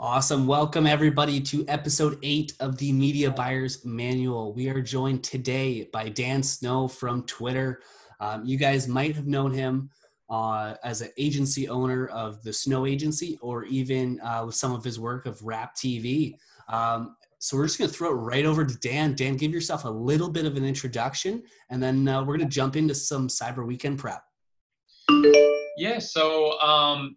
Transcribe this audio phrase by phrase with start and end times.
[0.00, 0.46] Awesome.
[0.46, 4.52] Welcome, everybody, to episode eight of the Media Buyers Manual.
[4.52, 7.82] We are joined today by Dan Snow from Twitter.
[8.20, 9.90] Um, you guys might have known him
[10.30, 14.84] uh, as an agency owner of the Snow Agency or even uh, with some of
[14.84, 16.36] his work of Rap TV.
[16.68, 19.16] Um, so we're just going to throw it right over to Dan.
[19.16, 22.54] Dan, give yourself a little bit of an introduction, and then uh, we're going to
[22.54, 24.22] jump into some Cyber Weekend prep.
[25.76, 25.98] Yeah.
[25.98, 27.16] So um,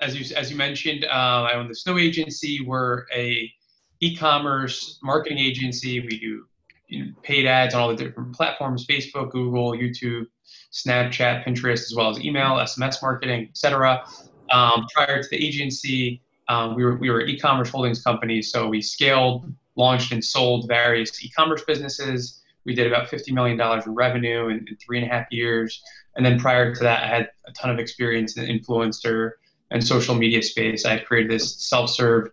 [0.00, 1.08] as you as you mentioned, uh,
[1.48, 2.60] I own the Snow Agency.
[2.64, 3.52] We're a
[4.00, 6.00] e-commerce marketing agency.
[6.00, 6.46] We do
[6.88, 10.26] you know, paid ads on all the different platforms: Facebook, Google, YouTube,
[10.72, 14.04] Snapchat, Pinterest, as well as email, SMS marketing, etc.
[14.50, 18.80] Um, prior to the agency, um, we were we were e-commerce holdings company, so we
[18.80, 22.38] scaled, launched, and sold various e-commerce businesses.
[22.66, 25.82] We did about $50 million in revenue in, in three and a half years.
[26.14, 29.32] And then prior to that, I had a ton of experience in influencer
[29.70, 30.84] and social media space.
[30.84, 32.30] I had created this self-serve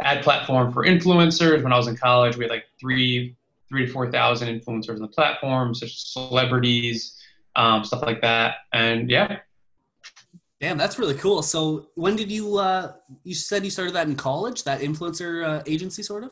[0.00, 2.36] ad platform for influencers when I was in college.
[2.36, 3.36] We had like three,
[3.68, 7.20] three to four thousand influencers on the platform, such as celebrities,
[7.56, 8.56] um, stuff like that.
[8.72, 9.38] And yeah.
[10.60, 11.42] Damn, that's really cool.
[11.42, 12.58] So when did you?
[12.58, 16.30] Uh, you said you started that in college, that influencer uh, agency, sort of.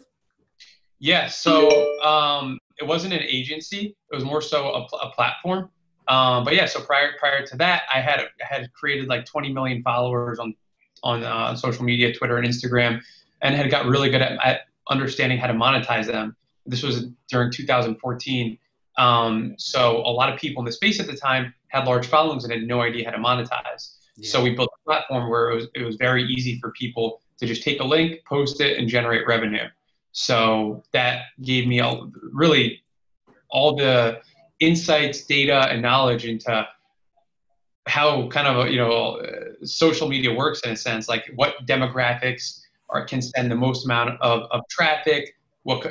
[0.98, 1.26] Yeah.
[1.28, 5.70] So um, it wasn't an agency; it was more so a, a platform.
[6.12, 9.82] Um, but yeah, so prior prior to that, I had had created like 20 million
[9.82, 10.54] followers on
[11.02, 13.00] on uh, social media, Twitter and Instagram,
[13.40, 16.36] and had got really good at, at, understanding how to monetize them.
[16.66, 18.58] This was during 2014.
[18.98, 22.44] Um, so a lot of people in the space at the time had large followings
[22.44, 23.94] and had no idea how to monetize.
[24.16, 24.28] Yeah.
[24.28, 27.46] So we built a platform where it was it was very easy for people to
[27.46, 29.66] just take a link, post it, and generate revenue.
[30.12, 32.82] So that gave me all, really
[33.48, 34.20] all the
[34.62, 36.66] insights, data, and knowledge into
[37.86, 39.20] how kind of you know
[39.64, 44.20] social media works in a sense, like what demographics are can send the most amount
[44.20, 45.84] of, of traffic, what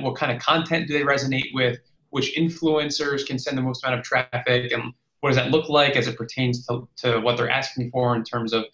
[0.00, 1.78] what kind of content do they resonate with,
[2.10, 5.96] which influencers can send the most amount of traffic, and what does that look like
[5.96, 8.64] as it pertains to, to what they're asking for in terms of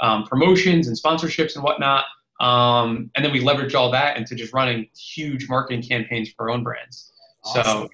[0.00, 2.04] um, promotions and sponsorships and whatnot.
[2.40, 6.56] Um, and then we leverage all that into just running huge marketing campaigns for our
[6.56, 7.12] own brands.
[7.44, 7.64] Awesome.
[7.64, 7.88] So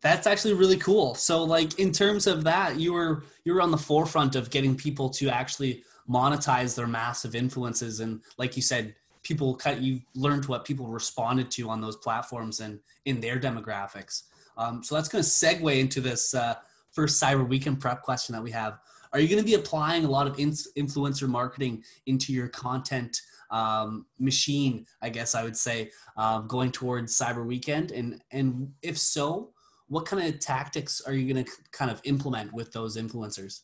[0.00, 1.14] that's actually really cool.
[1.14, 4.76] So like in terms of that, you were you were on the forefront of getting
[4.76, 10.46] people to actually monetize their massive influences and like you said, people cut you learned
[10.46, 14.22] what people responded to on those platforms and in their demographics.
[14.56, 16.54] Um, so that's going to segue into this uh,
[16.92, 18.78] first Cyber Weekend prep question that we have.
[19.12, 23.20] Are you going to be applying a lot of in- influencer marketing into your content
[23.50, 24.86] um, machine?
[25.02, 29.50] I guess I would say uh, going towards Cyber Weekend, and and if so,
[29.88, 33.60] what kind of tactics are you going to kind of implement with those influencers?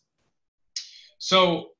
[1.18, 1.70] So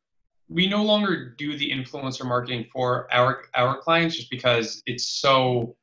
[0.49, 5.77] we no longer do the influencer marketing for our our clients just because it's so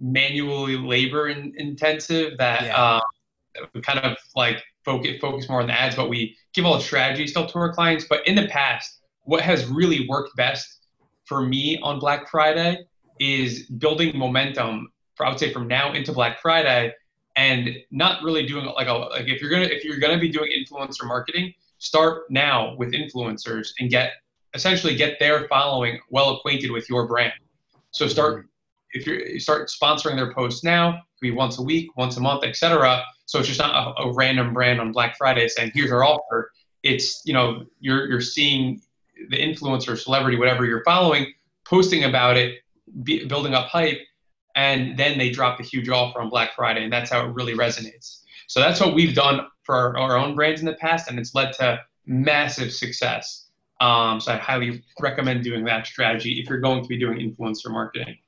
[0.00, 2.76] manually labor in, intensive that yeah.
[2.76, 3.00] uh,
[3.74, 6.82] we kind of like focus focus more on the ads, but we give all the
[6.82, 8.06] strategy still to our clients.
[8.08, 10.86] But in the past, what has really worked best
[11.26, 12.78] for me on Black Friday
[13.20, 14.90] is building momentum.
[15.16, 16.92] For, I would say from now into Black Friday
[17.38, 20.50] and not really doing like a like if you're gonna if you're gonna be doing
[20.50, 24.10] influencer marketing, start now with influencers and get
[24.54, 27.32] essentially get their following well acquainted with your brand.
[27.92, 28.46] So start mm-hmm.
[28.90, 32.20] if you're you start sponsoring their posts now, could be once a week, once a
[32.20, 33.04] month, etc.
[33.26, 36.50] So it's just not a, a, random brand on Black Friday saying here's our offer.
[36.82, 38.82] It's you know you're you're seeing
[39.30, 41.32] the influencer, celebrity, whatever you're following,
[41.64, 42.62] posting about it,
[43.04, 43.98] be, building up hype,
[44.58, 47.54] and then they drop a huge offer on Black Friday, and that's how it really
[47.54, 48.22] resonates.
[48.48, 51.32] So that's what we've done for our, our own brands in the past, and it's
[51.32, 53.50] led to massive success.
[53.80, 57.70] Um, so I highly recommend doing that strategy if you're going to be doing influencer
[57.70, 58.18] marketing.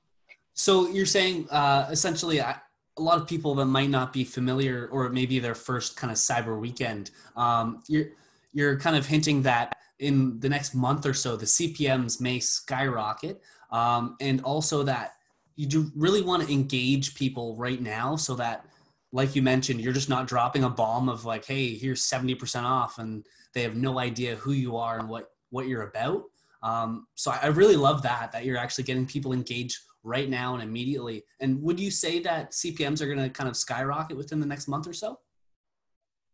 [0.54, 2.62] So you're saying uh, essentially a
[2.96, 6.60] lot of people that might not be familiar, or maybe their first kind of cyber
[6.60, 8.10] weekend, um, you're
[8.52, 13.42] you're kind of hinting that in the next month or so the CPMS may skyrocket,
[13.72, 15.14] um, and also that
[15.60, 18.64] you do really want to engage people right now so that
[19.12, 22.98] like you mentioned you're just not dropping a bomb of like hey here's 70% off
[22.98, 26.22] and they have no idea who you are and what what you're about.
[26.62, 30.62] Um, so i really love that that you're actually getting people engaged right now and
[30.62, 31.24] immediately.
[31.40, 34.66] And would you say that cpms are going to kind of skyrocket within the next
[34.66, 35.18] month or so?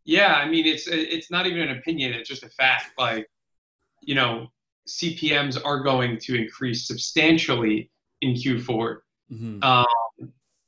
[0.05, 2.91] Yeah i mean it's it's not even an opinion it's just a fact.
[2.97, 3.27] Like
[4.01, 4.47] you know
[4.87, 7.91] cpms are going to increase substantially
[8.21, 8.99] in q4
[9.31, 9.63] Mm-hmm.
[9.63, 9.85] Um,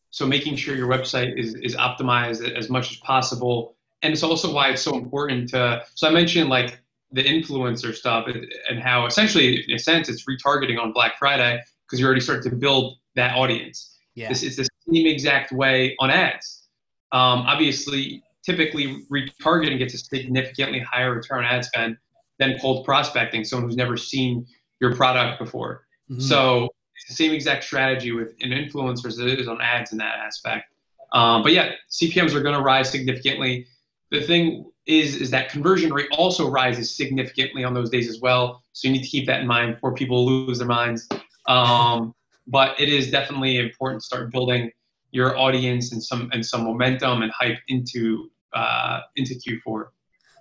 [0.10, 3.76] so making sure your website is, is optimized as much as possible.
[4.02, 8.28] And it's also why it's so important to, so I mentioned like the influencer stuff
[8.70, 12.44] and how essentially, in a sense, it's retargeting on Black Friday because you already start
[12.44, 13.98] to build that audience.
[14.16, 14.30] Yeah.
[14.30, 16.68] This is the same exact way on ads.
[17.12, 21.98] Um, obviously, typically retargeting gets a significantly higher return on ad spend
[22.38, 24.46] than cold prospecting, someone who's never seen
[24.80, 25.86] your product before.
[26.10, 26.22] Mm-hmm.
[26.22, 26.74] So it's
[27.08, 30.74] the same exact strategy with an influencers as it is on ads in that aspect.
[31.12, 33.66] Um, but yeah, CPMS are going to rise significantly.
[34.12, 38.64] The thing is, is that conversion rate also rises significantly on those days as well.
[38.74, 41.08] So you need to keep that in mind before people lose their minds.
[41.48, 42.14] Um,
[42.48, 44.72] but it is definitely important to start building
[45.12, 49.88] your audience and some and some momentum and hype into uh, into Q4.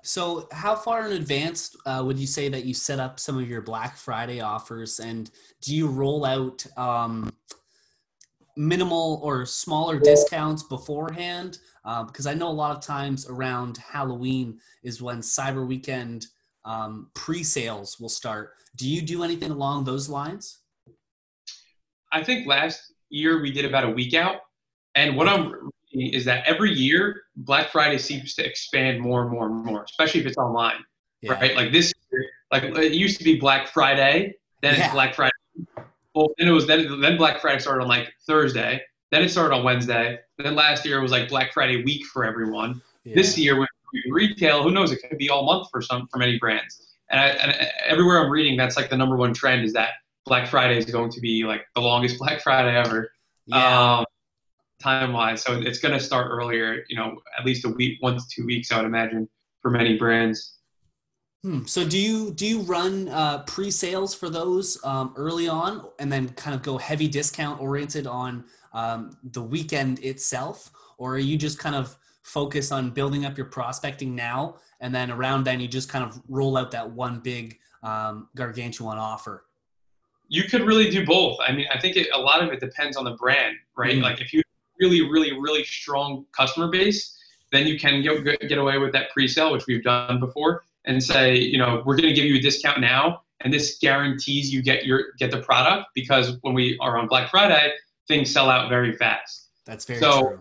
[0.02, 3.48] So, how far in advance uh, would you say that you set up some of
[3.48, 5.30] your Black Friday offers, and
[5.60, 7.32] do you roll out um,
[8.56, 11.58] minimal or smaller discounts beforehand?
[11.84, 16.26] Uh, because I know a lot of times around Halloween is when Cyber Weekend
[16.64, 18.52] um, pre-sales will start.
[18.76, 20.58] Do you do anything along those lines?
[22.12, 24.36] I think last year we did about a week out,
[24.94, 29.46] and what I'm is that every year Black Friday seems to expand more and more
[29.46, 30.84] and more, especially if it's online,
[31.22, 31.32] yeah.
[31.32, 31.56] right?
[31.56, 34.84] Like this year, like it used to be Black Friday, then yeah.
[34.84, 35.32] it's Black Friday.
[36.14, 38.80] Well, then it was then then Black Friday started on like Thursday,
[39.10, 40.18] then it started on Wednesday.
[40.38, 42.82] Then last year it was like Black Friday week for everyone.
[43.04, 43.14] Yeah.
[43.14, 43.68] This year when
[44.10, 44.92] retail, who knows?
[44.92, 46.96] It could be all month for some for many brands.
[47.10, 49.92] And, I, and everywhere I'm reading, that's like the number one trend is that
[50.26, 53.10] Black Friday is going to be like the longest Black Friday ever.
[53.46, 53.98] Yeah.
[53.98, 54.04] Um,
[54.80, 55.42] time wise.
[55.42, 58.46] So it's going to start earlier, you know, at least a week, one to two
[58.46, 59.28] weeks, I would imagine,
[59.60, 60.58] for many brands.
[61.42, 61.64] Hmm.
[61.66, 66.30] So do you do you run uh, pre-sales for those um, early on, and then
[66.30, 71.58] kind of go heavy discount oriented on um, the weekend itself, or are you just
[71.58, 75.88] kind of focus on building up your prospecting now, and then around then you just
[75.88, 79.44] kind of roll out that one big um, gargantuan offer?
[80.26, 81.38] You could really do both.
[81.46, 83.96] I mean, I think it, a lot of it depends on the brand, right?
[83.96, 84.02] Mm.
[84.02, 84.42] Like if you
[84.80, 87.16] really, really, really strong customer base,
[87.52, 91.36] then you can get, get away with that pre-sale, which we've done before, and say,
[91.36, 94.84] you know, we're going to give you a discount now, and this guarantees you get
[94.84, 97.72] your get the product because when we are on Black Friday,
[98.08, 99.48] things sell out very fast.
[99.66, 100.40] That's very so, true.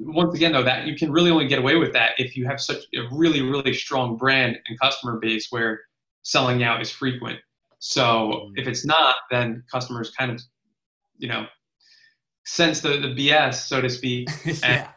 [0.00, 2.60] Once again, though, that you can really only get away with that if you have
[2.60, 5.80] such a really, really strong brand and customer base where
[6.22, 7.38] selling out is frequent.
[7.78, 8.52] So mm.
[8.56, 10.40] if it's not, then customers kind of,
[11.18, 11.46] you know,
[12.44, 14.88] sense the, the BS, so to speak, yeah.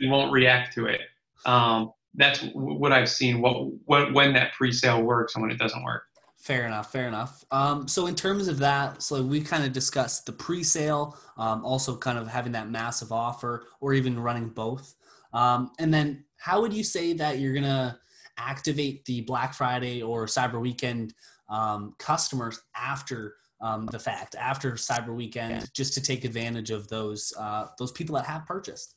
[0.00, 1.00] and won't react to it.
[1.46, 3.40] Um, that's what I've seen.
[3.40, 6.02] What, what when that pre-sale works and when it doesn't work.
[6.36, 6.92] Fair enough.
[6.92, 7.44] Fair enough.
[7.50, 11.96] Um, so in terms of that, so we kind of discussed the pre-sale, um, also
[11.96, 14.94] kind of having that massive offer, or even running both.
[15.32, 17.98] Um, and then, how would you say that you're gonna
[18.38, 21.12] activate the Black Friday or Cyber Weekend
[21.48, 25.64] um, customers after um, the fact after Cyber Weekend, yeah.
[25.72, 28.94] just to take advantage of those uh, those people that have purchased.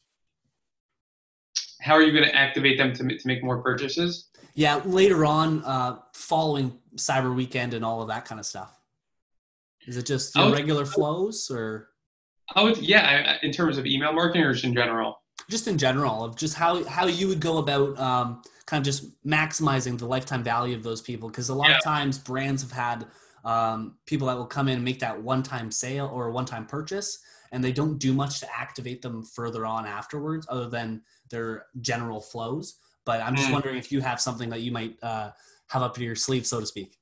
[1.81, 4.29] How are you going to activate them to, to make more purchases?
[4.53, 8.77] Yeah, later on, uh, following Cyber Weekend and all of that kind of stuff.
[9.87, 11.89] Is it just would, regular flows or?
[12.55, 13.37] I would, yeah.
[13.41, 15.21] In terms of email marketing, or just in general.
[15.49, 19.25] Just in general, of just how how you would go about um, kind of just
[19.25, 21.77] maximizing the lifetime value of those people, because a lot yeah.
[21.77, 23.07] of times brands have had
[23.43, 27.19] um, people that will come in and make that one-time sale or one-time purchase
[27.51, 32.21] and they don't do much to activate them further on afterwards other than their general
[32.21, 32.77] flows.
[33.05, 33.53] But i'm just mm.
[33.53, 35.31] wondering if you have something that you might uh,
[35.67, 36.97] have up your sleeve so to speak.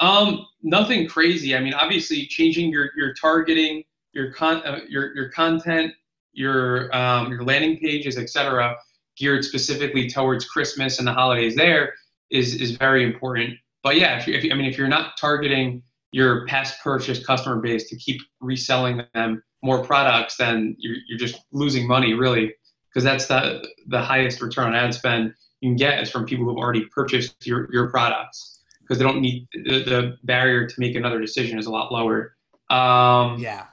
[0.00, 1.54] Um, nothing crazy.
[1.56, 5.92] I mean obviously changing your your targeting your con uh, your your content
[6.32, 8.76] your um, your landing pages etc
[9.16, 11.94] geared specifically towards christmas and the holidays there
[12.30, 15.82] is is very important but yeah, if, you, if I mean, if you're not targeting
[16.10, 21.40] your past purchase customer base to keep reselling them more products, then you're, you're just
[21.52, 22.52] losing money really,
[22.88, 26.44] because that's the the highest return on ad spend you can get is from people
[26.44, 30.94] who've already purchased your your products because they don't need the, the, barrier to make
[30.94, 32.36] another decision is a lot lower.
[32.68, 33.66] Um, yeah.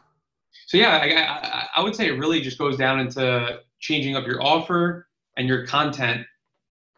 [0.68, 4.26] So yeah, I, I, I would say it really just goes down into changing up
[4.26, 6.26] your offer and your content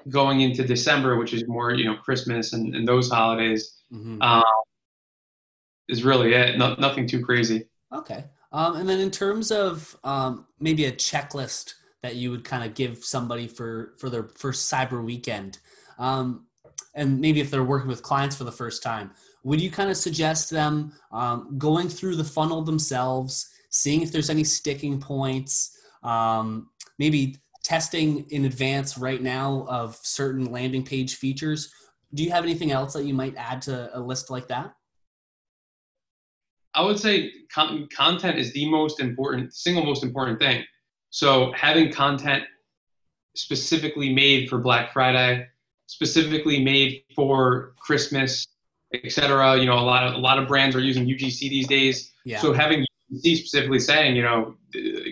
[0.10, 4.22] going into December, which is more you know Christmas and, and those holidays, mm-hmm.
[4.22, 4.44] um,
[5.90, 6.58] is really it.
[6.58, 7.66] No, nothing too crazy.
[7.92, 8.26] Okay.
[8.52, 12.76] Um, and then in terms of um, maybe a checklist that you would kind of
[12.76, 15.60] give somebody for for their first cyber weekend,
[15.98, 16.48] um,
[16.96, 19.12] and maybe if they're working with clients for the first time,
[19.44, 24.30] would you kind of suggest them um, going through the funnel themselves, seeing if there's
[24.30, 26.70] any sticking points, um,
[27.00, 31.72] maybe testing in advance right now of certain landing page features
[32.14, 34.76] do you have anything else that you might add to a list like that?
[36.76, 40.64] I would say con- content is the most important, single most important thing.
[41.10, 42.44] So having content
[43.36, 45.48] specifically made for Black Friday,
[45.88, 48.48] specifically made for Christmas,
[48.94, 49.58] etc.
[49.58, 52.12] You know, a lot of a lot of brands are using UGC these days.
[52.26, 52.40] Yeah.
[52.40, 54.56] So having UGC specifically saying, you know,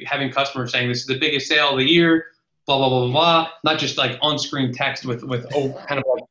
[0.06, 2.26] having customers saying this is the biggest sale of the year,
[2.66, 6.24] blah blah blah blah, not just like on-screen text with with oh, kind of like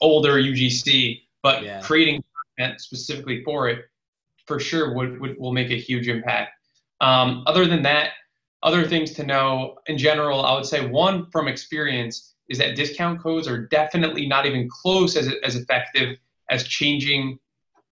[0.00, 1.80] older UGC, but yeah.
[1.80, 2.22] creating
[2.58, 3.84] content specifically for it
[4.46, 6.52] for sure would, would will make a huge impact.
[7.00, 8.10] Um, other than that,
[8.62, 13.20] other things to know in general, I would say one from experience is that discount
[13.20, 16.16] codes are definitely not even close as, as effective
[16.48, 17.38] as changing,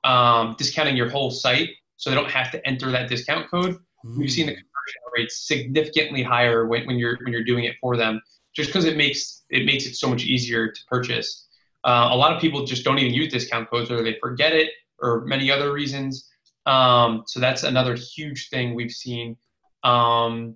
[0.04, 3.78] um, discounting your whole site so they don't have to enter that discount code.
[4.06, 4.18] Mm.
[4.18, 4.58] We've seen the
[4.92, 8.22] conversion rates significantly higher when, when you're when you're doing it for them,
[8.56, 11.48] just because it makes it makes it so much easier to purchase.
[11.84, 14.70] Uh, a lot of people just don't even use discount codes, or they forget it,
[15.00, 16.30] or many other reasons.
[16.66, 19.36] Um, so that's another huge thing we've seen.
[19.84, 20.56] Um,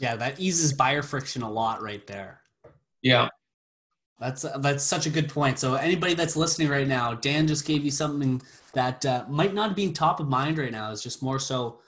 [0.00, 2.42] yeah, that eases buyer friction a lot right there.
[3.02, 3.28] Yeah.
[4.18, 5.58] That's that's such a good point.
[5.58, 8.40] So anybody that's listening right now, Dan just gave you something
[8.72, 10.90] that uh, might not be top of mind right now.
[10.90, 11.80] It's just more so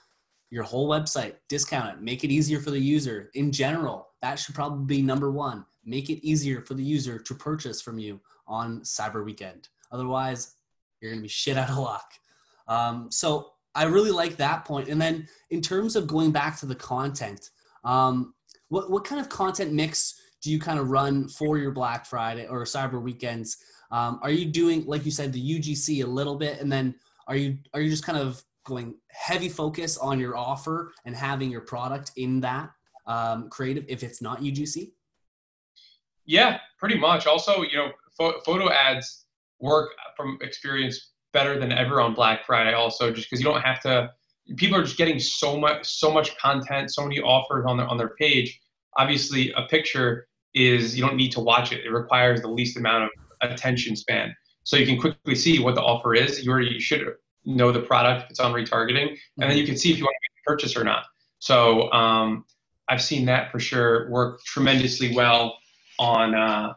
[0.49, 3.29] your whole website, discount it, make it easier for the user.
[3.35, 5.65] In general, that should probably be number one.
[5.85, 9.69] Make it easier for the user to purchase from you on Cyber Weekend.
[9.91, 10.55] Otherwise,
[10.99, 12.13] you're gonna be shit out of luck.
[12.67, 14.89] Um, so I really like that point.
[14.89, 17.49] And then in terms of going back to the content,
[17.83, 18.33] um,
[18.69, 22.47] what what kind of content mix do you kind of run for your Black Friday
[22.47, 23.57] or Cyber weekends?
[23.91, 26.95] Um, are you doing like you said the UGC a little bit, and then
[27.27, 31.51] are you are you just kind of going heavy focus on your offer and having
[31.51, 32.69] your product in that
[33.07, 34.91] um, creative if it's not UGC?
[36.25, 37.25] Yeah, pretty much.
[37.25, 39.25] Also, you know, pho- photo ads
[39.59, 42.73] work from experience better than ever on Black Friday.
[42.73, 44.11] Also, just because you don't have to.
[44.57, 47.97] People are just getting so much, so much content, so many offers on their on
[47.97, 48.59] their page.
[48.97, 51.85] Obviously, a picture is you don't need to watch it.
[51.85, 53.09] It requires the least amount of
[53.41, 56.43] attention span, so you can quickly see what the offer is.
[56.43, 57.01] You already you should
[57.55, 58.25] know the product.
[58.25, 60.83] if It's on retargeting, and then you can see if you want to purchase or
[60.83, 61.05] not.
[61.39, 62.45] So um,
[62.87, 65.57] I've seen that for sure work tremendously well
[65.99, 66.73] on uh,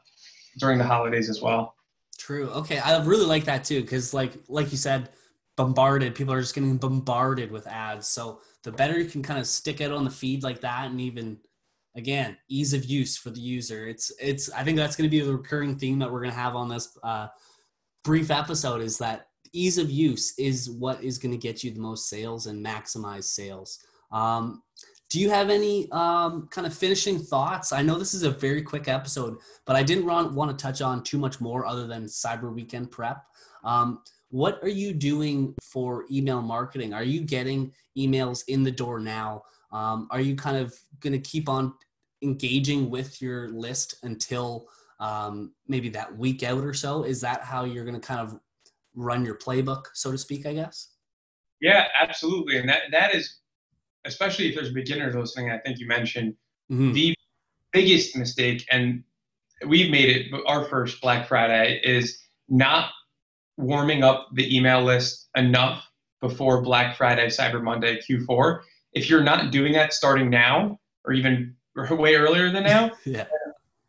[0.59, 1.75] during the holidays as well.
[2.19, 2.51] True.
[2.51, 5.11] Okay, I really like that too because, like, like you said,
[5.57, 6.15] bombarded.
[6.15, 8.07] People are just getting bombarded with ads.
[8.09, 11.01] So the better you can kind of stick it on the feed like that, and
[11.01, 11.39] even
[11.97, 13.87] again, ease of use for the user.
[13.87, 14.51] It's it's.
[14.53, 16.69] I think that's going to be the recurring theme that we're going to have on
[16.69, 17.29] this uh,
[18.05, 18.83] brief episode.
[18.83, 22.47] Is that ease of use is what is going to get you the most sales
[22.47, 23.79] and maximize sales.
[24.11, 24.63] Um,
[25.13, 27.71] do you have any um, kind of finishing thoughts?
[27.71, 31.03] I know this is a very quick episode, but I didn't want, to touch on
[31.03, 33.23] too much more other than Cyber Weekend prep.
[33.63, 36.95] Um, what are you doing for email marketing?
[36.95, 39.43] Are you getting emails in the door now?
[39.71, 41.75] Um, are you kind of going to keep on
[42.23, 44.69] engaging with your list until
[44.99, 47.03] um, maybe that week out or so?
[47.03, 48.41] Is that how you're going to kind of
[48.95, 50.47] run your playbook, so to speak?
[50.47, 50.89] I guess.
[51.61, 53.39] Yeah, absolutely, and that that is
[54.05, 56.35] especially if there's beginners listening, I think you mentioned
[56.71, 56.93] mm-hmm.
[56.93, 57.15] the
[57.73, 59.03] biggest mistake, and
[59.67, 62.19] we've made it our first Black Friday is
[62.49, 62.91] not
[63.57, 65.85] warming up the email list enough
[66.21, 68.61] before Black Friday, Cyber Monday, Q4.
[68.93, 71.55] If you're not doing that starting now, or even
[71.91, 73.27] way earlier than now, yeah.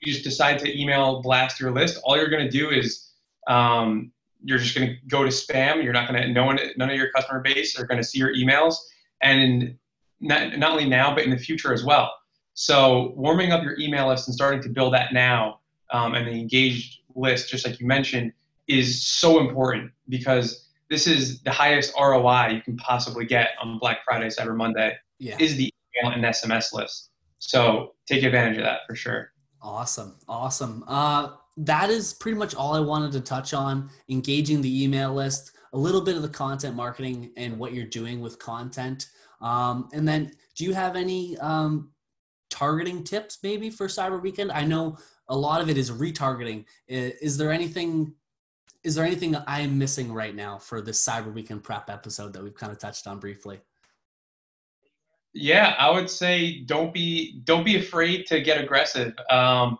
[0.01, 1.99] you just decide to email blast your list.
[2.03, 3.09] All you're going to do is
[3.47, 4.11] um,
[4.43, 5.83] you're just going to go to spam.
[5.83, 8.19] You're not going to no one, none of your customer base are going to see
[8.19, 8.75] your emails,
[9.21, 9.75] and
[10.19, 12.11] not, not only now, but in the future as well.
[12.53, 15.59] So warming up your email list and starting to build that now
[15.91, 18.31] um, and the engaged list, just like you mentioned,
[18.67, 23.99] is so important because this is the highest ROI you can possibly get on Black
[24.05, 24.95] Friday, Cyber Monday.
[25.19, 25.37] Yeah.
[25.39, 27.09] Is the email and SMS list.
[27.39, 29.31] So take advantage of that for sure.
[29.61, 30.83] Awesome, awesome.
[30.87, 33.89] Uh, that is pretty much all I wanted to touch on.
[34.09, 38.21] Engaging the email list, a little bit of the content marketing, and what you're doing
[38.21, 39.09] with content.
[39.41, 41.91] Um, and then, do you have any um,
[42.49, 44.51] targeting tips maybe for Cyber Weekend?
[44.51, 46.65] I know a lot of it is retargeting.
[46.87, 48.13] Is, is there anything?
[48.83, 52.55] Is there anything I'm missing right now for this Cyber Weekend prep episode that we've
[52.55, 53.61] kind of touched on briefly?
[55.33, 59.13] Yeah, I would say don't be don't be afraid to get aggressive.
[59.29, 59.79] Um,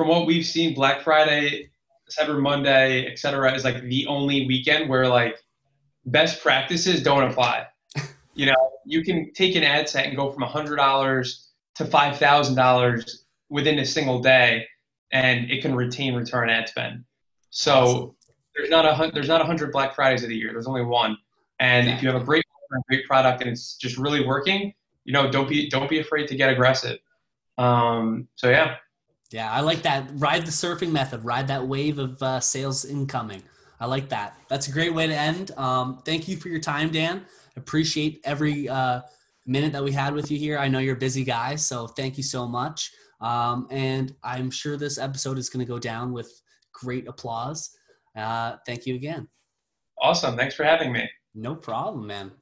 [0.00, 1.68] from what we've seen, Black Friday,
[2.10, 5.36] Cyber Monday, etc., is like the only weekend where like
[6.06, 7.66] best practices don't apply.
[8.32, 13.10] You know, you can take an ad set and go from $100 to $5,000
[13.50, 14.66] within a single day,
[15.12, 17.04] and it can retain return ad spend.
[17.50, 18.14] So
[18.54, 20.52] there's not a there's not a hundred Black Fridays of the year.
[20.52, 21.18] There's only one.
[21.58, 22.44] And if you have a great
[22.88, 24.72] great product and it's just really working,
[25.04, 26.98] you know, don't be don't be afraid to get aggressive.
[27.58, 28.76] Um, so yeah.
[29.30, 30.08] Yeah, I like that.
[30.14, 31.24] Ride the surfing method.
[31.24, 33.42] Ride that wave of uh, sales incoming.
[33.78, 34.36] I like that.
[34.48, 35.52] That's a great way to end.
[35.56, 37.24] Um, thank you for your time, Dan.
[37.56, 39.02] Appreciate every uh,
[39.46, 40.58] minute that we had with you here.
[40.58, 42.90] I know you're a busy guy, so thank you so much.
[43.20, 46.30] Um, and I'm sure this episode is going to go down with
[46.72, 47.70] great applause.
[48.16, 49.28] Uh, thank you again.
[50.02, 50.36] Awesome.
[50.36, 51.08] Thanks for having me.
[51.34, 52.32] No problem, man.